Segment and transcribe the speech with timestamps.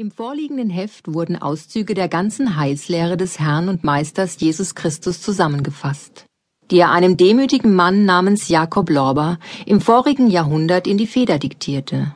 [0.00, 6.24] Im vorliegenden Heft wurden Auszüge der ganzen Heilslehre des Herrn und Meisters Jesus Christus zusammengefasst,
[6.70, 12.14] die er einem demütigen Mann namens Jakob Lorber im vorigen Jahrhundert in die Feder diktierte.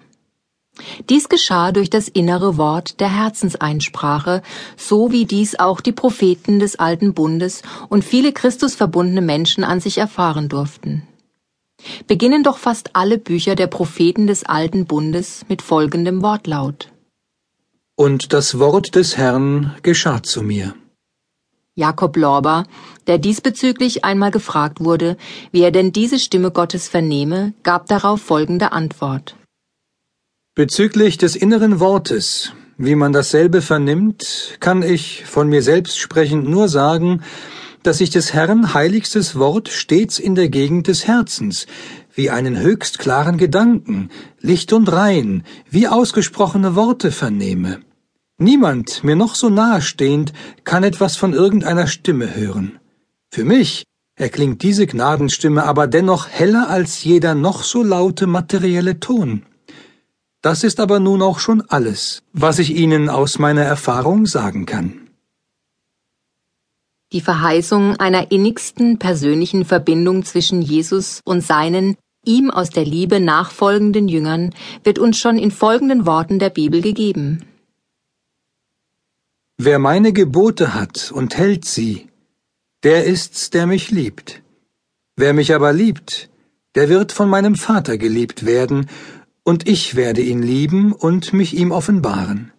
[1.10, 4.40] Dies geschah durch das innere Wort der Herzenseinsprache,
[4.78, 7.60] so wie dies auch die Propheten des alten Bundes
[7.90, 11.02] und viele Christus verbundene Menschen an sich erfahren durften.
[12.06, 16.93] Beginnen doch fast alle Bücher der Propheten des alten Bundes mit folgendem Wortlaut.
[17.96, 20.74] Und das Wort des Herrn geschah zu mir.
[21.76, 22.64] Jakob Lorber,
[23.06, 25.16] der diesbezüglich einmal gefragt wurde,
[25.52, 29.36] wie er denn diese Stimme Gottes vernehme, gab darauf folgende Antwort.
[30.56, 36.68] Bezüglich des inneren Wortes, wie man dasselbe vernimmt, kann ich, von mir selbst sprechend, nur
[36.68, 37.22] sagen,
[37.84, 41.66] dass ich des Herrn heiligstes Wort stets in der Gegend des Herzens,
[42.14, 47.80] wie einen höchst klaren Gedanken, licht und rein, wie ausgesprochene Worte vernehme.
[48.38, 50.32] Niemand, mir noch so nahe stehend,
[50.64, 52.78] kann etwas von irgendeiner Stimme hören.
[53.30, 53.84] Für mich
[54.16, 59.42] erklingt diese Gnadenstimme aber dennoch heller als jeder noch so laute materielle Ton.
[60.40, 65.08] Das ist aber nun auch schon alles, was ich Ihnen aus meiner Erfahrung sagen kann.
[67.12, 71.96] Die Verheißung einer innigsten persönlichen Verbindung zwischen Jesus und seinen
[72.26, 77.44] ihm aus der Liebe nachfolgenden Jüngern wird uns schon in folgenden Worten der Bibel gegeben.
[79.56, 82.08] Wer meine Gebote hat und hält sie,
[82.82, 84.42] der ist's, der mich liebt.
[85.16, 86.28] Wer mich aber liebt,
[86.74, 88.88] der wird von meinem Vater geliebt werden,
[89.44, 92.52] und ich werde ihn lieben und mich ihm offenbaren.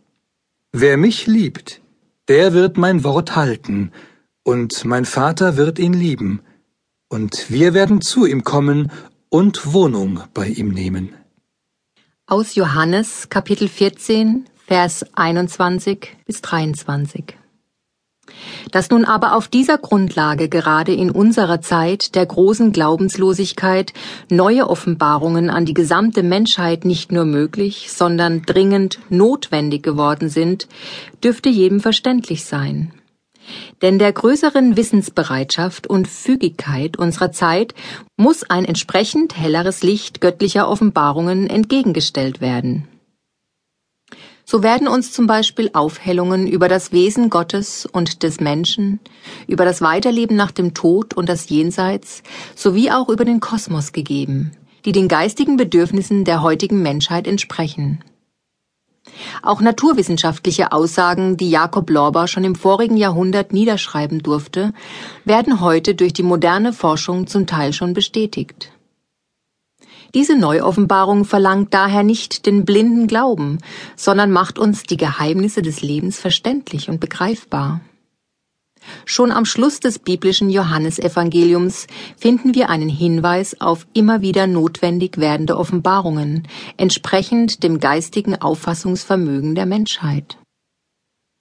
[0.72, 1.82] Wer mich liebt,
[2.28, 3.92] der wird mein Wort halten,
[4.44, 6.42] und mein Vater wird ihn lieben,
[7.10, 8.92] und wir werden zu ihm kommen
[9.36, 11.14] und Wohnung bei ihm nehmen.
[12.26, 17.36] Aus Johannes Kapitel 14, Vers 21 bis 23.
[18.72, 23.92] Dass nun aber auf dieser Grundlage gerade in unserer Zeit der großen Glaubenslosigkeit
[24.30, 30.70] neue Offenbarungen an die gesamte Menschheit nicht nur möglich, sondern dringend notwendig geworden sind,
[31.22, 32.94] dürfte jedem verständlich sein.
[33.82, 37.74] Denn der größeren Wissensbereitschaft und Fügigkeit unserer Zeit
[38.18, 42.88] muss ein entsprechend helleres Licht göttlicher Offenbarungen entgegengestellt werden.
[44.48, 49.00] So werden uns zum Beispiel Aufhellungen über das Wesen Gottes und des Menschen,
[49.48, 52.22] über das Weiterleben nach dem Tod und das Jenseits
[52.56, 54.52] sowie auch über den Kosmos gegeben,
[54.86, 58.04] die den geistigen Bedürfnissen der heutigen Menschheit entsprechen.
[59.42, 64.74] Auch naturwissenschaftliche Aussagen, die Jakob Lorber schon im vorigen Jahrhundert niederschreiben durfte,
[65.24, 68.72] werden heute durch die moderne Forschung zum Teil schon bestätigt.
[70.14, 73.58] Diese Neuoffenbarung verlangt daher nicht den blinden Glauben,
[73.98, 77.82] sondern macht uns die Geheimnisse des Lebens verständlich und begreifbar.
[79.06, 81.88] Schon am Schluss des biblischen Johannesevangeliums
[82.18, 86.48] finden wir einen Hinweis auf immer wieder notwendig werdende Offenbarungen,
[86.78, 90.38] entsprechend dem geistigen Auffassungsvermögen der Menschheit.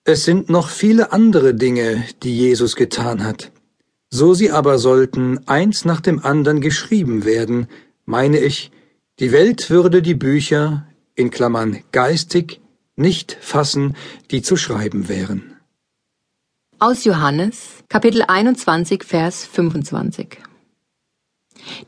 [0.04, 3.52] Es sind noch viele andere Dinge, die Jesus getan hat.
[4.10, 7.68] So sie aber sollten eins nach dem anderen geschrieben werden,
[8.04, 8.70] meine ich,
[9.18, 12.60] die Welt würde die Bücher, in Klammern geistig,
[12.96, 13.96] nicht fassen,
[14.30, 15.53] die zu schreiben wären.
[16.80, 20.38] Aus Johannes, Kapitel 21, Vers 25.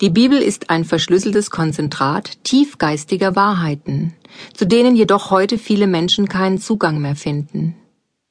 [0.01, 4.15] Die Bibel ist ein verschlüsseltes Konzentrat tiefgeistiger Wahrheiten,
[4.55, 7.75] zu denen jedoch heute viele Menschen keinen Zugang mehr finden.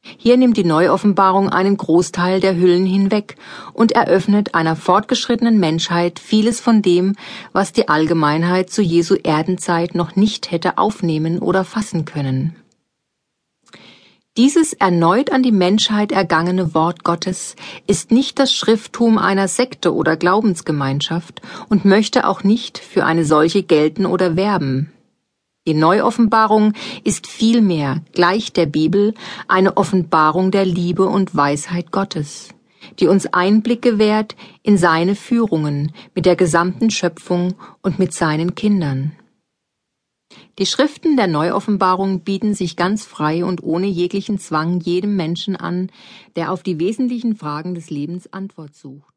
[0.02, 3.36] Hier nimmt die Neuoffenbarung einen Großteil der Hüllen hinweg
[3.74, 7.16] und eröffnet einer fortgeschrittenen Menschheit vieles von dem,
[7.52, 12.56] was die Allgemeinheit zu Jesu Erdenzeit noch nicht hätte aufnehmen oder fassen können.
[14.38, 17.56] Dieses erneut an die Menschheit ergangene Wort Gottes
[17.88, 23.64] ist nicht das Schrifttum einer Sekte oder Glaubensgemeinschaft und möchte auch nicht für eine solche
[23.64, 24.92] gelten oder werben.
[25.66, 26.74] Die Neuoffenbarung
[27.06, 29.14] ist vielmehr, gleich der Bibel,
[29.48, 32.50] eine Offenbarung der Liebe und Weisheit Gottes,
[33.00, 39.14] die uns Einblick gewährt in seine Führungen mit der gesamten Schöpfung und mit seinen Kindern.
[40.60, 45.90] Die Schriften der Neuoffenbarung bieten sich ganz frei und ohne jeglichen Zwang jedem Menschen an,
[46.36, 49.15] der auf die wesentlichen Fragen des Lebens Antwort sucht.